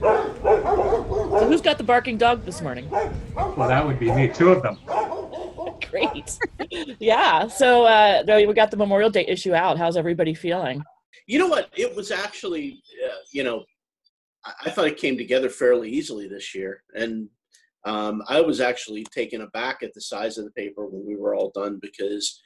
[0.00, 2.88] So who's got the barking dog this morning?
[2.90, 4.78] Well, that would be me, two of them.
[5.90, 6.38] Great.
[6.98, 7.46] yeah.
[7.48, 9.78] So uh, we got the Memorial Day issue out.
[9.78, 10.82] How's everybody feeling?
[11.26, 11.70] You know what?
[11.76, 13.64] It was actually, uh, you know,
[14.44, 17.28] I, I thought it came together fairly easily this year, and
[17.84, 21.34] um, I was actually taken aback at the size of the paper when we were
[21.34, 22.40] all done because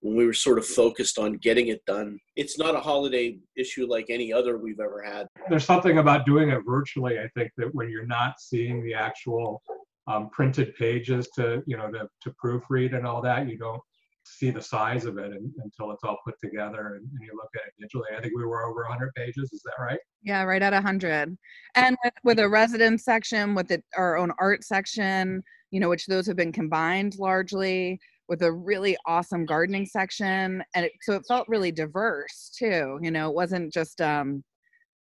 [0.00, 3.86] when we were sort of focused on getting it done, it's not a holiday issue
[3.86, 5.26] like any other we've ever had.
[5.48, 7.18] There's something about doing it virtually.
[7.18, 9.62] I think that when you're not seeing the actual
[10.06, 13.80] um, printed pages to you know to, to proofread and all that, you don't
[14.24, 17.50] see the size of it and, until it's all put together and, and, you look
[17.56, 18.16] at it digitally.
[18.16, 19.50] I think we were over 100 pages.
[19.52, 19.98] Is that right?
[20.22, 21.36] Yeah, right at 100.
[21.74, 26.06] And with, with a residence section, with the, our own art section, you know, which
[26.06, 27.98] those have been combined largely
[28.30, 32.98] with a really awesome gardening section, and it, so it felt really diverse too.
[33.02, 34.42] You know, it wasn't just um,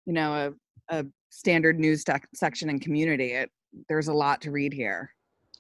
[0.07, 0.55] you know
[0.91, 3.33] a, a standard news section and community.
[3.33, 3.51] It
[3.89, 5.11] there's a lot to read here.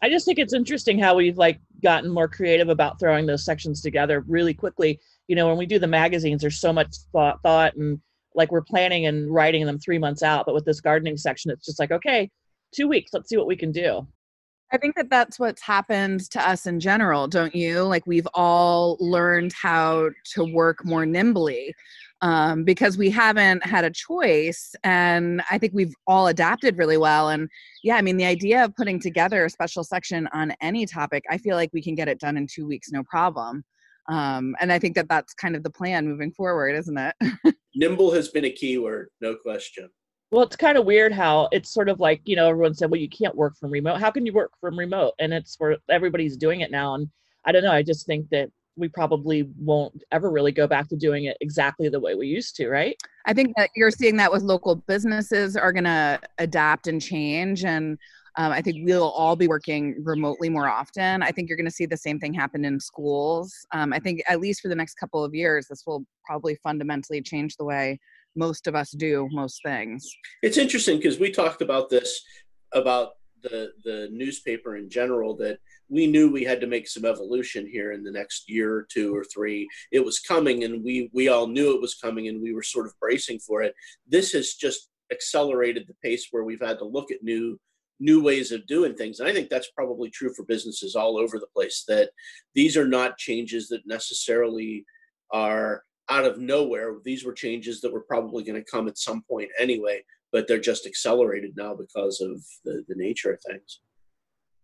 [0.02, 3.80] I just think it's interesting how we've like gotten more creative about throwing those sections
[3.80, 5.00] together really quickly.
[5.26, 7.98] You know, when we do the magazines, there's so much thought, thought and
[8.34, 10.44] like we're planning and writing them three months out.
[10.44, 12.30] But with this gardening section, it's just like, okay,
[12.74, 14.06] two weeks, let's see what we can do.
[14.72, 17.82] I think that that's what's happened to us in general, don't you?
[17.82, 21.74] Like we've all learned how to work more nimbly
[22.22, 24.74] um, because we haven't had a choice.
[24.82, 27.28] And I think we've all adapted really well.
[27.28, 27.48] And
[27.82, 31.38] yeah, I mean, the idea of putting together a special section on any topic, I
[31.38, 33.62] feel like we can get it done in two weeks, no problem.
[34.08, 37.14] Um, and I think that that's kind of the plan moving forward, isn't it?
[37.74, 39.88] Nimble has been a keyword, no question.
[40.34, 43.00] Well, it's kind of weird how it's sort of like, you know, everyone said, well,
[43.00, 44.00] you can't work from remote.
[44.00, 45.12] How can you work from remote?
[45.20, 46.96] And it's for everybody's doing it now.
[46.96, 47.08] And
[47.44, 47.70] I don't know.
[47.70, 51.88] I just think that we probably won't ever really go back to doing it exactly
[51.88, 52.96] the way we used to, right?
[53.26, 57.64] I think that you're seeing that with local businesses are going to adapt and change.
[57.64, 57.96] And
[58.36, 61.22] um, I think we'll all be working remotely more often.
[61.22, 63.54] I think you're going to see the same thing happen in schools.
[63.70, 67.22] Um, I think, at least for the next couple of years, this will probably fundamentally
[67.22, 68.00] change the way
[68.36, 70.08] most of us do most things.
[70.42, 72.22] It's interesting because we talked about this
[72.72, 73.10] about
[73.42, 75.58] the the newspaper in general that
[75.88, 79.14] we knew we had to make some evolution here in the next year or two
[79.14, 79.68] or three.
[79.92, 82.86] It was coming, and we we all knew it was coming, and we were sort
[82.86, 83.74] of bracing for it.
[84.08, 87.58] This has just accelerated the pace where we've had to look at new
[88.00, 91.38] new ways of doing things and i think that's probably true for businesses all over
[91.38, 92.10] the place that
[92.52, 94.84] these are not changes that necessarily
[95.30, 96.96] are out of nowhere.
[97.04, 100.58] These were changes that were probably going to come at some point anyway, but they're
[100.58, 103.80] just accelerated now because of the, the nature of things.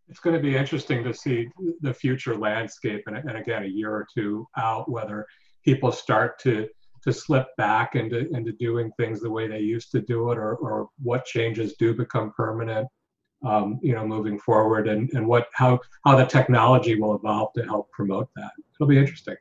[0.09, 1.49] It's going to be interesting to see
[1.83, 5.27] the future landscape, and, and again, a year or two out, whether
[5.65, 6.69] people start to
[7.03, 10.57] to slip back into into doing things the way they used to do it, or
[10.57, 12.89] or what changes do become permanent,
[13.47, 17.63] um, you know, moving forward, and and what how how the technology will evolve to
[17.63, 18.51] help promote that.
[18.75, 19.37] It'll be interesting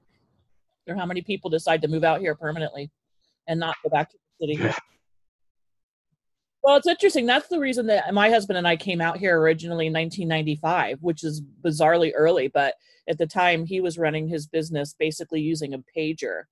[0.90, 2.90] or how many people decide to move out here permanently
[3.48, 4.74] and not go back to the city.
[6.62, 7.26] Well, it's interesting.
[7.26, 11.24] That's the reason that my husband and I came out here originally in 1995, which
[11.24, 12.50] is bizarrely early.
[12.50, 12.76] But
[13.08, 16.44] at the time, he was running his business basically using a pager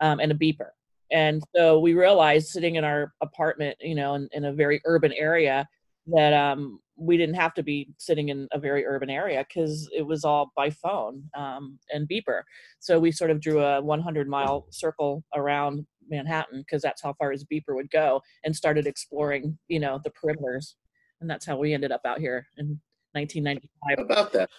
[0.00, 0.70] um, and a beeper.
[1.10, 5.12] And so we realized sitting in our apartment, you know, in, in a very urban
[5.12, 5.66] area,
[6.08, 10.02] that um, we didn't have to be sitting in a very urban area because it
[10.02, 12.42] was all by phone um, and beeper.
[12.78, 17.32] So we sort of drew a 100 mile circle around Manhattan because that's how far
[17.32, 20.74] his beeper would go and started exploring, you know, the perimeters.
[21.20, 22.80] And that's how we ended up out here in
[23.12, 24.04] 1995.
[24.04, 24.50] About that.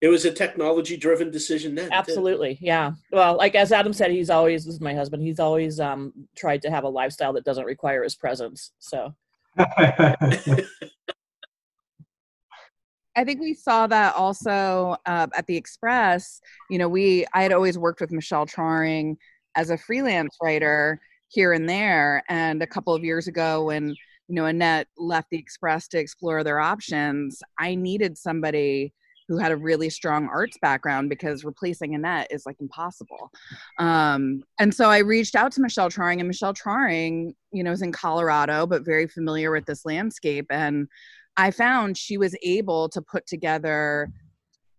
[0.00, 1.92] It was a technology driven decision then.
[1.92, 2.54] Absolutely.
[2.54, 2.66] Too.
[2.66, 2.92] Yeah.
[3.12, 6.62] Well, like as Adam said, he's always, this is my husband, he's always um, tried
[6.62, 8.72] to have a lifestyle that doesn't require his presence.
[8.78, 9.14] So.
[13.16, 16.40] I think we saw that also uh, at the Express.
[16.68, 19.16] You know, we I had always worked with Michelle Trauring
[19.56, 23.90] as a freelance writer here and there, and a couple of years ago when
[24.28, 28.94] you know Annette left the Express to explore their options, I needed somebody
[29.30, 33.30] who had a really strong arts background because replacing Annette is like impossible.
[33.78, 37.80] Um, and so I reached out to Michelle Trauring, and Michelle Trauring, you know, is
[37.80, 40.46] in Colorado, but very familiar with this landscape.
[40.50, 40.88] And
[41.40, 44.10] I found she was able to put together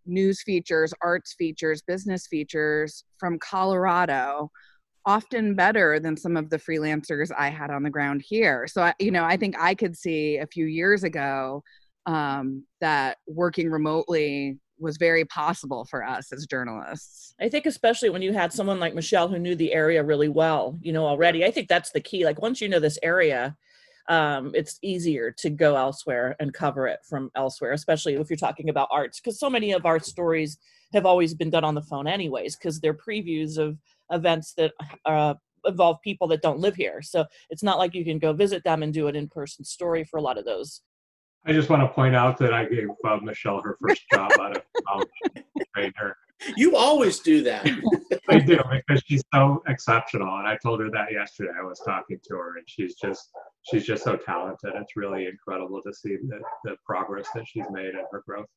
[0.05, 4.51] news features, arts features, business features from Colorado
[5.03, 8.67] often better than some of the freelancers I had on the ground here.
[8.67, 11.63] So I, you know, I think I could see a few years ago
[12.05, 17.33] um, that working remotely was very possible for us as journalists.
[17.41, 20.77] I think especially when you had someone like Michelle who knew the area really well,
[20.79, 21.43] you know, already.
[21.43, 22.23] I think that's the key.
[22.23, 23.57] Like once you know this area,
[24.09, 28.69] um, it's easier to go elsewhere and cover it from elsewhere, especially if you're talking
[28.69, 30.57] about arts, because so many of our stories
[30.93, 33.77] have always been done on the phone, anyways, because they're previews of
[34.11, 34.73] events that
[35.05, 35.33] uh,
[35.65, 37.01] involve people that don't live here.
[37.01, 40.03] So it's not like you can go visit them and do an in person story
[40.03, 40.81] for a lot of those.
[41.45, 44.57] I just want to point out that I gave uh, Michelle her first job out
[44.57, 45.07] of college.
[45.75, 46.13] Trauring.
[46.55, 47.67] You always do that.
[48.29, 51.51] I do because she's so exceptional, and I told her that yesterday.
[51.57, 53.31] I was talking to her, and she's just
[53.63, 54.73] she's just so talented.
[54.75, 58.47] It's really incredible to see the, the progress that she's made and her growth.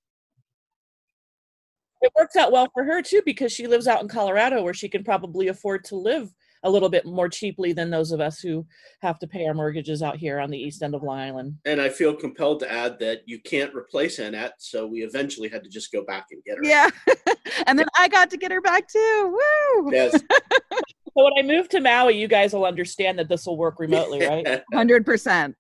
[2.02, 4.88] It works out well for her too because she lives out in Colorado, where she
[4.88, 6.30] can probably afford to live
[6.64, 8.66] a little bit more cheaply than those of us who
[9.00, 11.56] have to pay our mortgages out here on the east end of Long Island.
[11.64, 15.62] And I feel compelled to add that you can't replace Annette, so we eventually had
[15.64, 16.64] to just go back and get her.
[16.64, 16.88] Yeah.
[17.66, 19.38] and then I got to get her back too.
[19.82, 19.92] Woo!
[19.92, 20.18] Yes.
[21.16, 24.26] So when I move to Maui, you guys will understand that this will work remotely,
[24.26, 24.62] right?
[24.75, 25.55] 100%.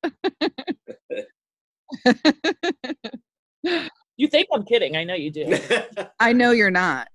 [4.16, 4.96] you think I'm kidding.
[4.96, 5.56] I know you do.
[6.20, 7.08] I know you're not.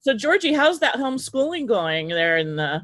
[0.00, 2.80] So Georgie, how's that homeschooling going there in the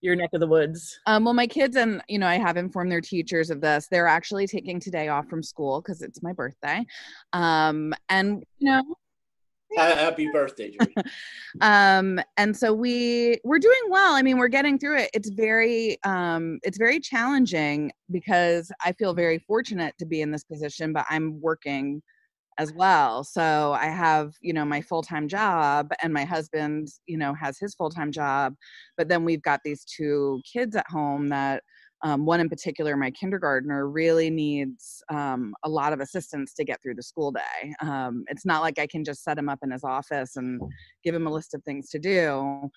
[0.00, 0.98] your neck of the woods?
[1.06, 3.86] Um, well, my kids and you know I have informed their teachers of this.
[3.90, 6.84] They're actually taking today off from school because it's my birthday,
[7.32, 8.82] um, and you know.
[9.76, 10.94] Happy birthday, Georgie.
[11.60, 14.14] um, and so we we're doing well.
[14.14, 15.10] I mean, we're getting through it.
[15.14, 20.44] It's very um, it's very challenging because I feel very fortunate to be in this
[20.44, 22.02] position, but I'm working
[22.58, 23.24] as well.
[23.24, 27.74] So I have, you know, my full-time job and my husband, you know, has his
[27.74, 28.54] full-time job,
[28.96, 31.64] but then we've got these two kids at home that
[32.04, 36.80] um, one in particular, my kindergartner, really needs um, a lot of assistance to get
[36.82, 37.74] through the school day.
[37.80, 40.60] Um, it's not like I can just set him up in his office and
[41.02, 42.68] give him a list of things to do.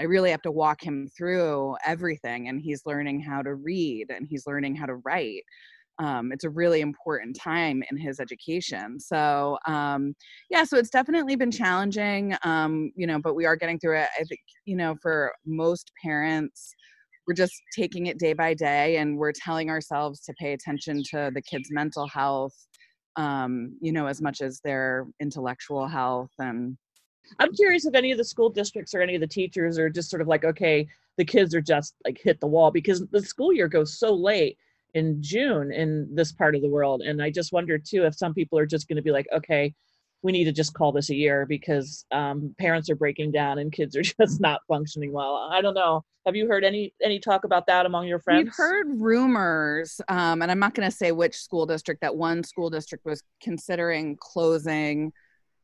[0.00, 4.26] I really have to walk him through everything, and he's learning how to read and
[4.28, 5.42] he's learning how to write
[6.00, 8.98] um, it's a really important time in his education.
[8.98, 10.14] So um,
[10.48, 14.08] yeah, so it's definitely been challenging, um, you know, but we are getting through it.
[14.18, 16.72] I think you know, for most parents,
[17.26, 21.30] we're just taking it day by day, and we're telling ourselves to pay attention to
[21.34, 22.54] the kids' mental health,
[23.16, 26.76] um, you know, as much as their intellectual health and.
[27.38, 30.10] I'm curious if any of the school districts or any of the teachers are just
[30.10, 33.52] sort of like, okay, the kids are just like hit the wall because the school
[33.52, 34.56] year goes so late
[34.94, 37.02] in June in this part of the world.
[37.02, 39.74] And I just wonder too if some people are just going to be like, okay,
[40.22, 43.72] we need to just call this a year because um, parents are breaking down and
[43.72, 45.48] kids are just not functioning well.
[45.50, 46.04] I don't know.
[46.26, 48.44] Have you heard any any talk about that among your friends?
[48.44, 52.02] We've heard rumors, um, and I'm not going to say which school district.
[52.02, 55.12] That one school district was considering closing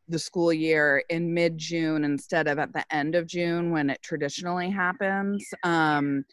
[0.08, 4.00] the school year in mid June instead of at the end of June when it
[4.02, 5.46] traditionally happens.
[5.62, 6.24] Um,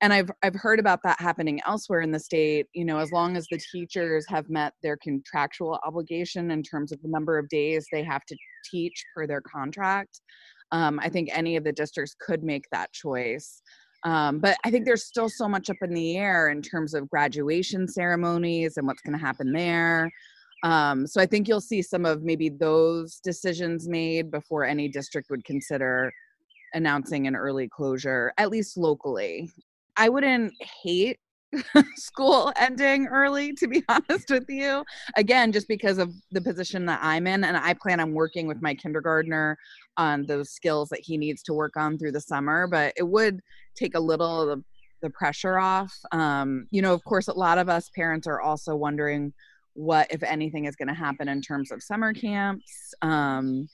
[0.00, 2.66] and I've I've heard about that happening elsewhere in the state.
[2.74, 7.00] You know, as long as the teachers have met their contractual obligation in terms of
[7.02, 8.36] the number of days they have to
[8.70, 10.20] teach per their contract,
[10.72, 13.62] um, I think any of the districts could make that choice.
[14.04, 17.08] Um, but I think there's still so much up in the air in terms of
[17.08, 20.10] graduation ceremonies and what's going to happen there.
[20.62, 25.30] Um, so I think you'll see some of maybe those decisions made before any district
[25.30, 26.12] would consider
[26.74, 29.50] announcing an early closure, at least locally.
[29.96, 30.52] I wouldn't
[30.82, 31.18] hate
[31.96, 34.84] school ending early to be honest with you.
[35.16, 38.60] Again just because of the position that i'm in and i plan on working with
[38.60, 39.56] my kindergartner
[39.96, 43.40] on those skills that he needs to work on through the summer but it would
[43.74, 44.62] take a little of
[45.02, 45.94] the, pressure off.
[46.10, 49.32] Um, you know of course a lot of us parents are also wondering
[49.74, 52.92] what if anything is going to happen in terms of summer camps.
[53.02, 53.68] Um,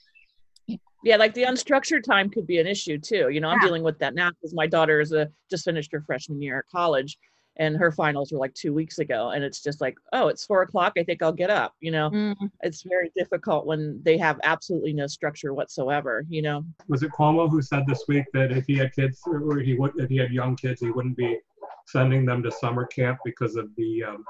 [1.03, 3.67] yeah like the unstructured time could be an issue too you know i'm yeah.
[3.67, 6.65] dealing with that now because my daughter is a just finished her freshman year at
[6.71, 7.17] college
[7.57, 10.63] and her finals were like two weeks ago and it's just like oh it's four
[10.63, 12.35] o'clock i think i'll get up you know mm.
[12.61, 17.49] it's very difficult when they have absolutely no structure whatsoever you know was it cuomo
[17.49, 20.31] who said this week that if he had kids or he would if he had
[20.31, 21.37] young kids he wouldn't be
[21.85, 24.23] sending them to summer camp because of the um,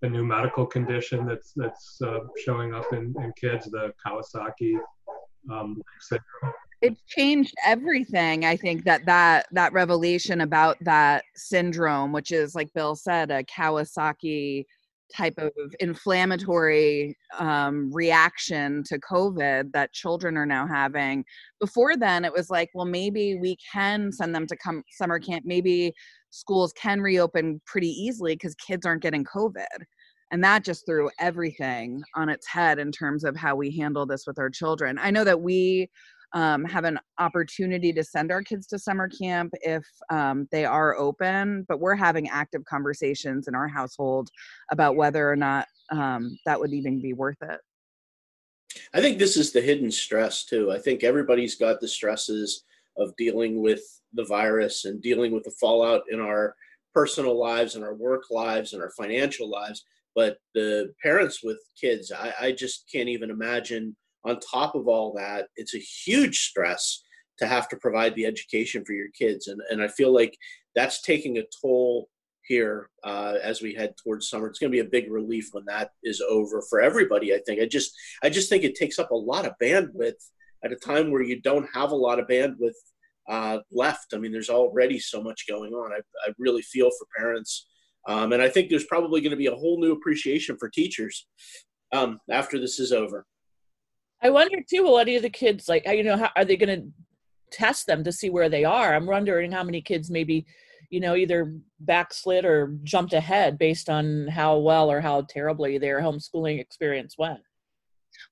[0.00, 4.76] the new medical condition that's that's uh, showing up in, in kids the kawasaki
[5.50, 5.82] um.
[6.80, 8.44] It changed everything.
[8.44, 13.42] I think that that that revelation about that syndrome, which is like Bill said, a
[13.44, 14.64] Kawasaki
[15.14, 21.24] type of inflammatory um, reaction to COVID that children are now having.
[21.60, 25.44] Before then, it was like, well, maybe we can send them to come summer camp.
[25.46, 25.94] Maybe
[26.30, 29.64] schools can reopen pretty easily because kids aren't getting COVID
[30.34, 34.26] and that just threw everything on its head in terms of how we handle this
[34.26, 35.88] with our children i know that we
[36.34, 40.96] um, have an opportunity to send our kids to summer camp if um, they are
[40.96, 44.30] open, but we're having active conversations in our household
[44.72, 47.60] about whether or not um, that would even be worth it.
[48.92, 50.72] I think this is the hidden stress too.
[50.72, 52.64] I think everybody's got the stresses
[52.96, 56.56] of dealing with the virus and dealing with the fallout in our
[56.92, 59.84] personal lives and our work lives and our financial lives.
[60.14, 65.12] But the parents with kids, I, I just can't even imagine on top of all
[65.14, 67.02] that, it's a huge stress
[67.38, 69.48] to have to provide the education for your kids.
[69.48, 70.36] And, and I feel like
[70.74, 72.08] that's taking a toll
[72.46, 74.46] here uh, as we head towards summer.
[74.46, 77.34] It's going to be a big relief when that is over for everybody.
[77.34, 77.60] I think.
[77.60, 77.92] I just
[78.22, 80.22] I just think it takes up a lot of bandwidth
[80.64, 82.72] at a time where you don't have a lot of bandwidth
[83.28, 84.14] uh, left.
[84.14, 85.92] I mean, there's already so much going on.
[85.92, 87.66] I, I really feel for parents,
[88.06, 91.26] um, and I think there's probably going to be a whole new appreciation for teachers
[91.92, 93.26] um, after this is over.
[94.22, 94.84] I wonder too.
[94.84, 96.88] Well, any of the kids like you know how are they going to
[97.50, 98.94] test them to see where they are?
[98.94, 100.46] I'm wondering how many kids maybe
[100.94, 106.00] you know either backslid or jumped ahead based on how well or how terribly their
[106.00, 107.40] homeschooling experience went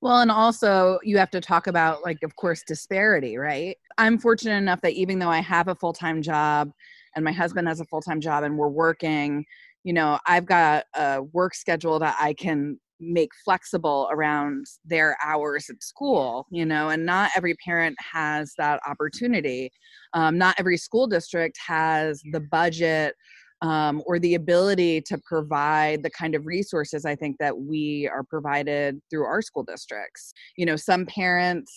[0.01, 4.55] well and also you have to talk about like of course disparity right i'm fortunate
[4.55, 6.71] enough that even though i have a full-time job
[7.15, 9.45] and my husband has a full-time job and we're working
[9.83, 15.69] you know i've got a work schedule that i can make flexible around their hours
[15.69, 19.71] at school you know and not every parent has that opportunity.
[20.13, 23.15] Um, not every school district has the budget
[23.61, 28.23] um, or the ability to provide the kind of resources i think that we are
[28.23, 30.33] provided through our school districts.
[30.57, 31.73] You know some parents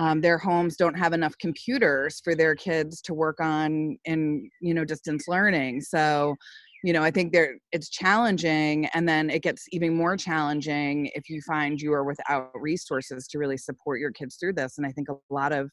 [0.00, 4.72] um, their homes don't have enough computers for their kids to work on in you
[4.72, 5.82] know distance learning.
[5.82, 6.34] So
[6.82, 11.28] you know i think there it's challenging and then it gets even more challenging if
[11.28, 14.90] you find you are without resources to really support your kids through this and i
[14.90, 15.70] think a lot of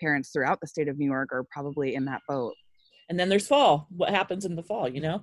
[0.00, 2.54] parents throughout the state of new york are probably in that boat.
[3.08, 3.86] And then there's fall.
[3.96, 5.22] What happens in the fall you know?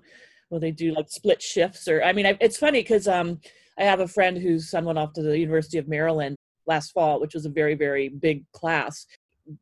[0.49, 3.39] Will they do like split shifts or i mean it's funny because um
[3.77, 7.19] i have a friend whose son went off to the university of maryland last fall
[7.19, 9.05] which was a very very big class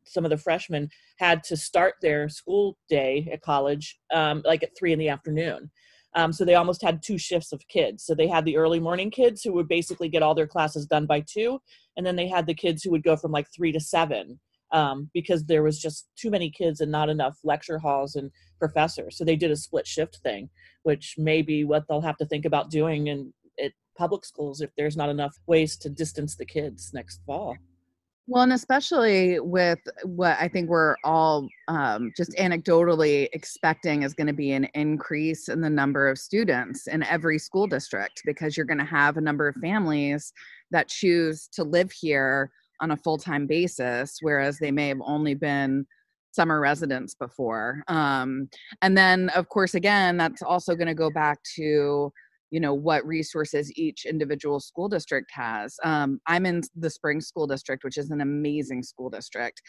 [0.04, 4.76] some of the freshmen had to start their school day at college um, like at
[4.78, 5.70] three in the afternoon.
[6.16, 8.04] Um, so they almost had two shifts of kids.
[8.04, 11.06] So they had the early morning kids who would basically get all their classes done
[11.06, 11.60] by two,
[11.96, 14.38] and then they had the kids who would go from like three to seven
[14.70, 18.30] um, because there was just too many kids and not enough lecture halls and
[18.60, 19.16] professors.
[19.16, 20.50] So they did a split shift thing,
[20.84, 23.32] which may be what they'll have to think about doing in
[23.96, 27.56] public schools if there's not enough ways to distance the kids next fall.
[28.26, 34.28] Well, and especially with what I think we're all um, just anecdotally expecting is going
[34.28, 38.64] to be an increase in the number of students in every school district because you're
[38.64, 40.32] going to have a number of families
[40.70, 45.34] that choose to live here on a full time basis, whereas they may have only
[45.34, 45.86] been
[46.32, 47.84] summer residents before.
[47.88, 48.48] Um,
[48.82, 52.12] and then, of course, again, that's also going to go back to
[52.54, 55.76] you know what resources each individual school district has.
[55.82, 59.60] Um, i'm in the Springs school district which is an amazing school district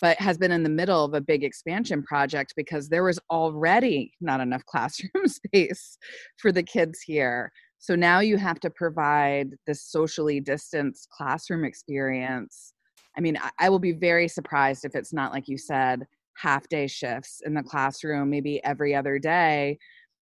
[0.00, 4.12] but has been in the middle of a big expansion project because there was already
[4.20, 5.96] not enough classroom space
[6.36, 7.50] for the kids here.
[7.78, 12.74] So now you have to provide this socially distanced classroom experience.
[13.16, 16.88] I mean I, will be very surprised if it's not like you said half day
[16.88, 19.78] shifts in the classroom maybe every other day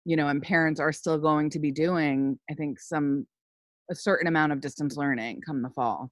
[0.10, 3.28] you know and parents are still going to be doing i think some
[3.92, 6.12] a certain amount of distance learning come the fall.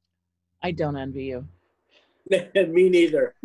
[0.64, 1.48] I don't envy you.
[2.54, 3.34] Me neither.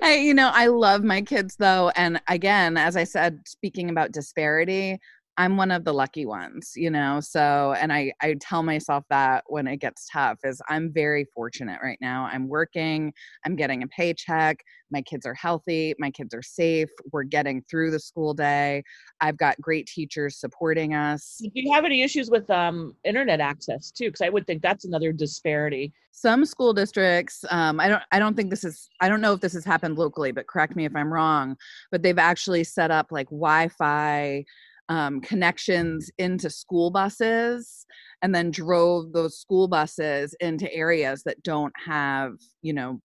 [0.00, 4.12] Hey you know i love my kids though and again as i said speaking about
[4.12, 4.98] disparity
[5.38, 7.20] I'm one of the lucky ones, you know.
[7.20, 11.78] So, and I I tell myself that when it gets tough is I'm very fortunate
[11.82, 12.28] right now.
[12.30, 13.12] I'm working,
[13.46, 14.58] I'm getting a paycheck,
[14.90, 18.82] my kids are healthy, my kids are safe, we're getting through the school day.
[19.20, 21.38] I've got great teachers supporting us.
[21.40, 24.06] Do you have any issues with um, internet access too?
[24.06, 25.92] Because I would think that's another disparity.
[26.10, 29.40] Some school districts, um, I don't, I don't think this is, I don't know if
[29.40, 31.56] this has happened locally, but correct me if I'm wrong.
[31.92, 34.44] But they've actually set up like Wi-Fi
[34.88, 37.86] um, connections into school buses
[38.22, 43.00] and then drove those school buses into areas that don't have you know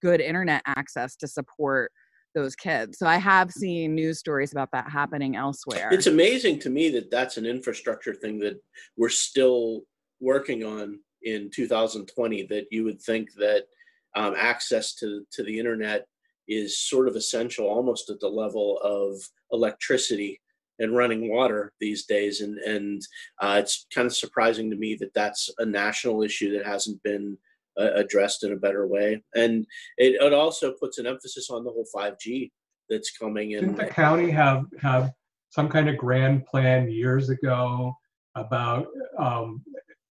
[0.00, 1.92] good internet access to support
[2.34, 2.98] those kids.
[2.98, 5.88] So i have seen news stories about that happening elsewhere.
[5.92, 8.60] It's amazing to me that that's an infrastructure thing that
[8.96, 9.82] we're still
[10.20, 13.64] working on in 2020 that you would think that
[14.16, 16.06] um, access to, to the internet
[16.48, 19.20] is sort of essential almost at the level of
[19.52, 20.40] electricity
[20.80, 22.40] and running water these days.
[22.40, 23.02] And and
[23.40, 27.38] uh, it's kind of surprising to me that that's a national issue that hasn't been
[27.78, 29.22] uh, addressed in a better way.
[29.34, 32.50] And it, it also puts an emphasis on the whole 5G
[32.88, 33.52] that's coming.
[33.52, 33.60] in.
[33.60, 35.12] Didn't the county have, have
[35.50, 37.94] some kind of grand plan years ago
[38.34, 38.86] about
[39.18, 39.62] um,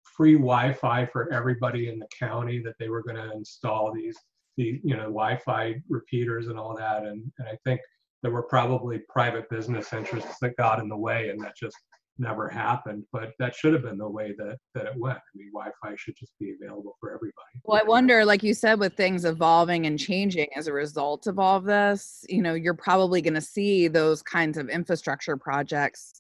[0.04, 4.18] free Wi-Fi for everybody in the county that they were going to install these,
[4.58, 7.80] the you know Wi-Fi repeaters and all that, and and I think
[8.22, 11.78] there were probably private business interests that got in the way, and that just
[12.18, 13.06] never happened.
[13.14, 15.18] But that should have been the way that that it went.
[15.18, 17.62] I mean, Wi-Fi should just be available for everybody.
[17.64, 21.40] Well, I wonder, like you said, with things evolving and changing as a result of
[21.40, 26.14] all of this, you know, you're probably going to see those kinds of infrastructure projects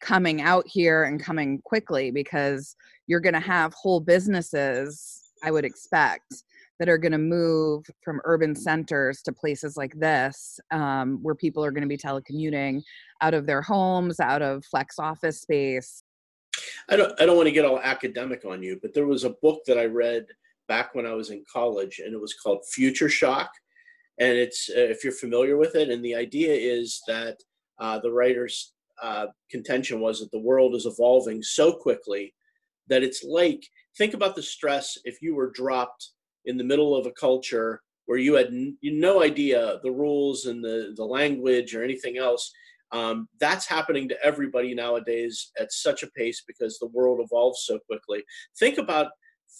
[0.00, 5.64] coming out here and coming quickly because you're going to have whole businesses, I would
[5.64, 6.42] expect,
[6.78, 11.64] that are going to move from urban centers to places like this, um, where people
[11.64, 12.82] are going to be telecommuting
[13.20, 16.02] out of their homes, out of flex office space.
[16.88, 19.36] I don't I don't want to get all academic on you, but there was a
[19.42, 20.26] book that I read
[20.68, 23.50] back when I was in college, and it was called Future Shock,
[24.18, 27.38] and it's uh, if you're familiar with it, and the idea is that
[27.78, 32.32] uh, the writer's uh, contention was that the world is evolving so quickly
[32.88, 33.66] that it's like
[33.96, 36.10] think about the stress if you were dropped
[36.44, 40.62] in the middle of a culture where you had n- no idea the rules and
[40.62, 42.52] the, the language or anything else
[42.94, 47.78] um, that's happening to everybody nowadays at such a pace because the world evolves so
[47.80, 48.22] quickly.
[48.58, 49.08] Think about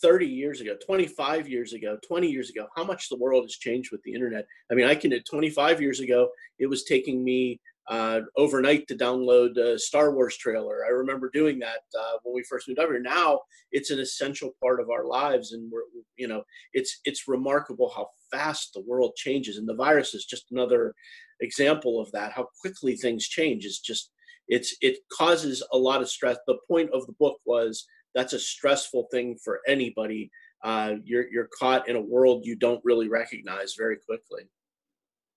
[0.03, 3.93] 30 years ago 25 years ago 20 years ago how much the world has changed
[3.93, 4.45] with the internet.
[4.71, 9.59] I mean i can 25 years ago it was taking me uh, overnight to download
[9.59, 10.85] a Star Wars trailer.
[10.87, 13.03] I remember doing that uh, when we first moved over here.
[13.03, 13.41] Now
[13.73, 15.83] it's an essential part of our lives, and we're
[16.17, 20.51] you know it's it's remarkable how fast the world changes, and the virus is just
[20.51, 20.95] another
[21.41, 22.33] example of that.
[22.33, 24.11] How quickly things change is just
[24.49, 26.39] it's it causes a lot of stress.
[26.47, 30.31] The point of the book was that's a stressful thing for anybody.
[30.63, 34.49] Uh, you're you're caught in a world you don't really recognize very quickly.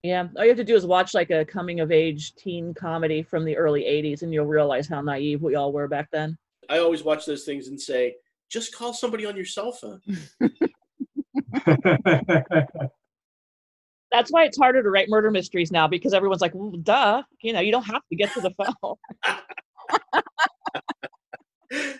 [0.03, 3.23] Yeah, all you have to do is watch like a coming of age teen comedy
[3.23, 6.37] from the early 80s and you'll realize how naive we all were back then.
[6.69, 8.15] I always watch those things and say,
[8.49, 10.01] just call somebody on your cell phone.
[14.11, 17.53] That's why it's harder to write murder mysteries now because everyone's like, well, duh, you
[17.53, 18.95] know, you don't have to get to the phone.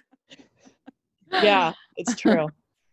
[1.32, 2.48] yeah, it's true.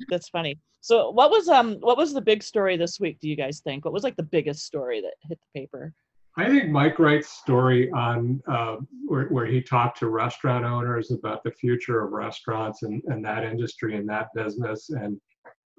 [0.08, 0.58] That's funny.
[0.80, 3.84] So what was um what was the big story this week, do you guys think?
[3.84, 5.94] What was like the biggest story that hit the paper?
[6.36, 8.76] I think Mike Wright's story on uh,
[9.06, 13.44] where, where he talked to restaurant owners about the future of restaurants and, and that
[13.44, 14.90] industry and that business.
[14.90, 15.20] And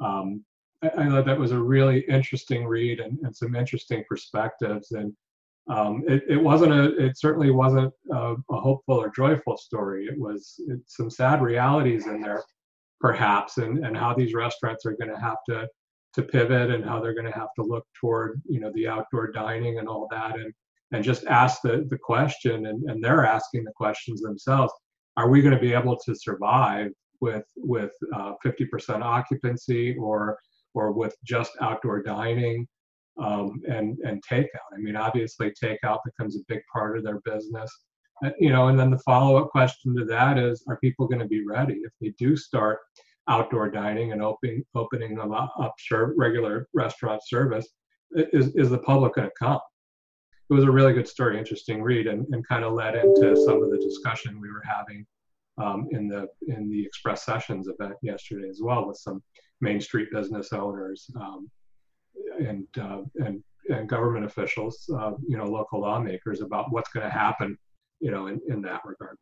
[0.02, 0.46] um,
[0.82, 4.92] I, I, thought that was a really interesting read and, and some interesting perspectives.
[4.92, 5.14] And
[5.70, 10.06] um, it, it, wasn't a, it certainly wasn't a, a hopeful or joyful story.
[10.06, 12.44] It was some sad realities in there,
[13.00, 15.68] perhaps, and, and how these restaurants are going to have to
[16.14, 19.32] to pivot and how they're going to have to look toward you know the outdoor
[19.32, 20.36] dining and all that.
[20.36, 20.54] And
[20.92, 24.74] and just ask the the question and, and they're asking the questions themselves.
[25.18, 30.38] Are we going to be able to survive with with uh, 50% occupancy or
[30.74, 32.68] or with just outdoor dining
[33.22, 34.72] um, and and takeout?
[34.74, 37.72] I mean obviously takeout becomes a big part of their business
[38.40, 41.46] you know and then the follow-up question to that is are people going to be
[41.46, 42.80] ready if they do start
[43.28, 45.76] outdoor dining and opening opening them up, up
[46.16, 47.68] regular restaurant service,
[48.12, 49.60] is, is the public going to come?
[50.50, 53.64] It was a really good story, interesting read, and, and kind of led into some
[53.64, 55.06] of the discussion we were having
[55.58, 59.24] um, in the in the Express Sessions event yesterday as well with some
[59.62, 61.50] Main Street business owners um,
[62.40, 67.12] and, uh, and and government officials, uh, you know, local lawmakers about what's going to
[67.12, 67.58] happen,
[68.00, 69.18] you know, in, in that regard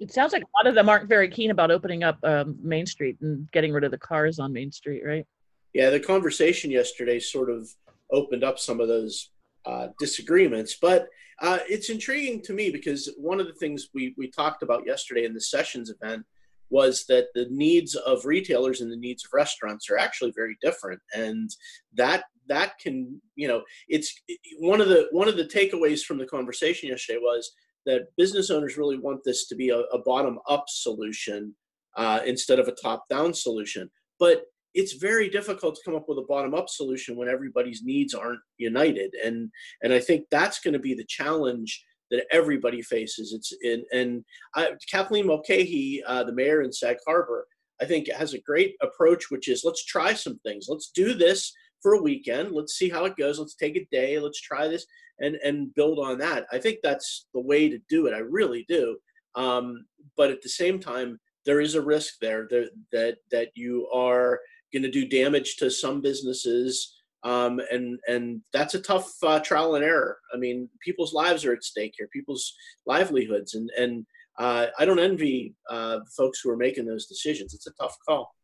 [0.00, 2.86] it sounds like a lot of them aren't very keen about opening up um, Main
[2.86, 5.26] Street and getting rid of the cars on Main Street, right?
[5.74, 7.68] Yeah, the conversation yesterday sort of
[8.10, 9.30] opened up some of those
[9.66, 11.06] uh, disagreements, but
[11.42, 15.24] uh, it's intriguing to me because one of the things we we talked about yesterday
[15.26, 16.24] in the sessions event
[16.70, 21.00] was that the needs of retailers and the needs of restaurants are actually very different,
[21.14, 21.50] and
[21.94, 24.14] that that can you know it's
[24.58, 27.52] one of the one of the takeaways from the conversation yesterday was
[27.86, 31.54] that business owners really want this to be a, a bottom up solution
[31.96, 33.90] uh, instead of a top down solution.
[34.18, 34.42] But
[34.74, 38.40] it's very difficult to come up with a bottom up solution when everybody's needs aren't
[38.58, 39.12] united.
[39.24, 39.50] And,
[39.82, 43.32] and I think that's going to be the challenge that everybody faces.
[43.32, 47.46] It's in, and I, Kathleen Mulcahy, uh, the mayor in Sag Harbor,
[47.80, 50.66] I think has a great approach, which is let's try some things.
[50.68, 52.52] Let's do this for a weekend.
[52.52, 53.38] Let's see how it goes.
[53.38, 54.18] Let's take a day.
[54.18, 54.86] Let's try this
[55.20, 56.46] and and build on that.
[56.52, 58.14] I think that's the way to do it.
[58.14, 58.96] I really do.
[59.34, 63.88] Um, but at the same time, there is a risk there that that that you
[63.92, 64.40] are
[64.72, 66.96] going to do damage to some businesses.
[67.22, 70.18] Um, and and that's a tough uh, trial and error.
[70.34, 72.54] I mean, people's lives are at stake here, people's
[72.86, 74.06] livelihoods, and and
[74.38, 77.52] uh, I don't envy uh, folks who are making those decisions.
[77.52, 78.34] It's a tough call.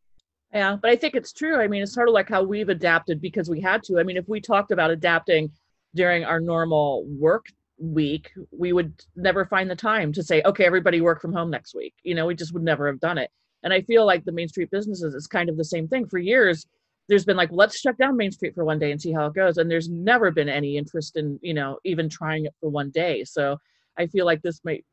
[0.53, 1.61] Yeah, but I think it's true.
[1.61, 3.99] I mean, it's sort of like how we've adapted because we had to.
[3.99, 5.51] I mean, if we talked about adapting
[5.95, 7.47] during our normal work
[7.79, 11.75] week, we would never find the time to say, okay, everybody work from home next
[11.75, 11.95] week.
[12.05, 13.31] You know, we just would never have done it.
[13.63, 16.07] And I feel like the Main Street businesses is kind of the same thing.
[16.07, 16.67] For years,
[17.09, 19.35] there's been like, let's shut down Main Street for one day and see how it
[19.35, 19.59] goes.
[19.59, 23.25] And there's never been any interest in, you know, even trying it for one day.
[23.25, 23.59] So
[23.99, 24.85] I feel like this might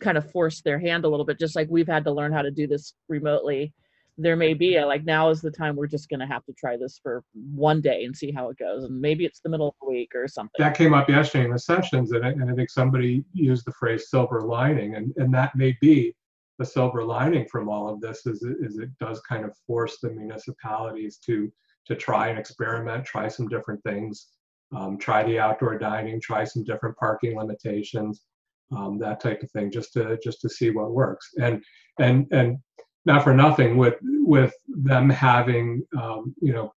[0.00, 2.42] kind of force their hand a little bit, just like we've had to learn how
[2.42, 3.72] to do this remotely
[4.20, 6.52] there may be a, like now is the time we're just going to have to
[6.52, 9.68] try this for one day and see how it goes and maybe it's the middle
[9.68, 10.58] of the week or something.
[10.58, 13.72] That came up yesterday in the sessions and I, and I think somebody used the
[13.72, 16.14] phrase silver lining and, and that may be
[16.58, 20.10] the silver lining from all of this is, is it does kind of force the
[20.10, 21.50] municipalities to
[21.86, 24.28] to try and experiment try some different things.
[24.72, 28.22] Um, try the outdoor dining try some different parking limitations
[28.76, 31.30] um, that type of thing just to just to see what works.
[31.40, 31.62] And
[31.98, 32.58] and and
[33.04, 36.72] not for nothing with with them having um, you know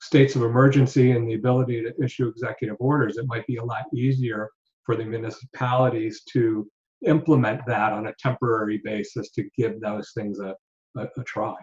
[0.00, 3.84] states of emergency and the ability to issue executive orders it might be a lot
[3.94, 4.48] easier
[4.84, 6.68] for the municipalities to
[7.06, 10.54] implement that on a temporary basis to give those things a,
[10.96, 11.54] a, a try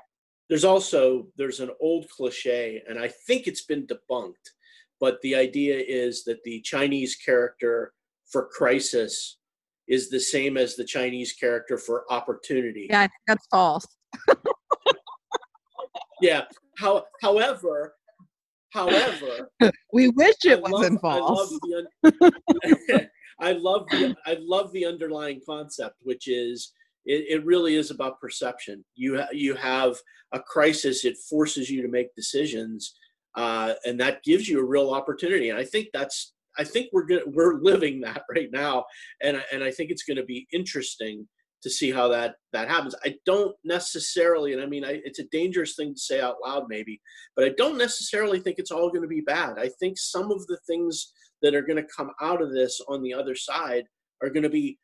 [0.50, 4.34] there's also there's an old cliche and i think it's been debunked
[5.00, 7.94] but the idea is that the chinese character
[8.32, 9.38] for crisis
[9.88, 12.88] is the same as the Chinese character for opportunity.
[12.90, 13.86] Yeah, that's false
[16.22, 16.44] yeah.
[16.78, 17.96] How, however,
[18.72, 19.50] however,
[19.94, 21.60] we wish it I wasn't love, false.
[21.64, 26.74] I love, the, I love the I love the underlying concept, which is
[27.06, 28.84] it, it really is about perception.
[28.96, 29.96] You ha- you have
[30.34, 32.96] a crisis; it forces you to make decisions,
[33.36, 35.50] uh, and that gives you a real opportunity.
[35.50, 38.86] And I think that's I think we're good, we're living that right now,
[39.22, 41.28] and and I think it's going to be interesting
[41.66, 42.94] to see how that that happens.
[43.04, 46.66] I don't necessarily, and I mean, I, it's a dangerous thing to say out loud,
[46.70, 47.02] maybe,
[47.36, 49.58] but I don't necessarily think it's all going to be bad.
[49.58, 53.02] I think some of the things that are going to come out of this on
[53.02, 53.86] the other side
[54.22, 54.78] are going to be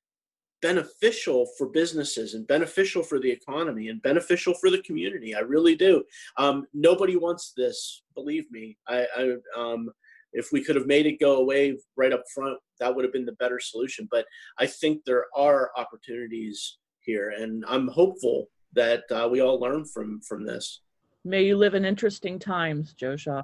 [0.64, 5.36] beneficial for businesses and beneficial for the economy and beneficial for the community.
[5.36, 6.04] I really do.
[6.38, 8.76] Um, nobody wants this, believe me.
[8.88, 9.92] I, I um,
[10.34, 13.26] if we could have made it go away right up front, that would have been
[13.26, 14.08] the better solution.
[14.10, 14.26] But
[14.60, 20.22] I think there are opportunities here, and I'm hopeful that uh, we all learn from
[20.22, 20.82] from this.
[21.24, 23.44] May you live in interesting times, Joe Shaw.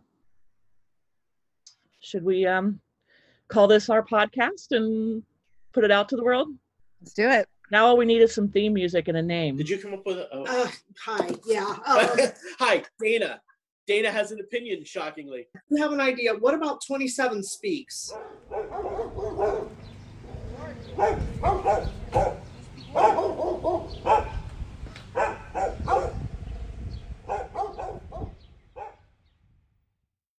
[1.99, 2.79] Should we um,
[3.49, 5.23] call this our podcast and
[5.73, 6.49] put it out to the world?
[7.01, 7.47] Let's do it.
[7.69, 9.57] Now all we need is some theme music and a name.
[9.57, 10.27] Did you come up with a?
[10.31, 10.43] Oh.
[10.45, 10.67] Uh,
[11.03, 11.75] hi, yeah.
[11.85, 13.41] Um, hi, Dana.
[13.87, 15.47] Dana has an opinion, shockingly.
[15.69, 16.35] You have an idea.
[16.35, 18.13] What about 27 Speaks?